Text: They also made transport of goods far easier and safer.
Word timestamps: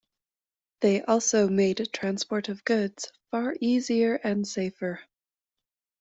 They 0.79 1.03
also 1.03 1.47
made 1.47 1.87
transport 1.93 2.49
of 2.49 2.63
goods 2.65 3.11
far 3.29 3.55
easier 3.61 4.15
and 4.15 4.47
safer. 4.47 5.01